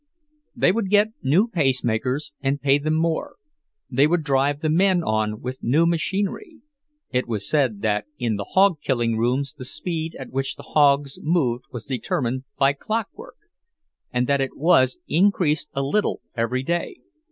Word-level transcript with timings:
They 0.55 0.71
would 0.71 0.89
get 0.89 1.09
new 1.21 1.47
pacemakers 1.47 2.31
and 2.41 2.59
pay 2.59 2.79
them 2.79 2.95
more; 2.95 3.35
they 3.87 4.07
would 4.07 4.23
drive 4.23 4.61
the 4.61 4.69
men 4.71 5.03
on 5.03 5.41
with 5.41 5.61
new 5.61 5.85
machinery—it 5.85 7.27
was 7.27 7.47
said 7.47 7.83
that 7.83 8.05
in 8.17 8.35
the 8.35 8.45
hog 8.55 8.81
killing 8.81 9.15
rooms 9.15 9.53
the 9.55 9.63
speed 9.63 10.15
at 10.15 10.31
which 10.31 10.55
the 10.55 10.63
hogs 10.73 11.19
moved 11.21 11.65
was 11.71 11.85
determined 11.85 12.45
by 12.57 12.73
clockwork, 12.73 13.35
and 14.11 14.25
that 14.25 14.41
it 14.41 14.57
was 14.57 14.97
increased 15.07 15.69
a 15.75 15.83
little 15.83 16.21
every 16.35 16.63
day. 16.63 17.01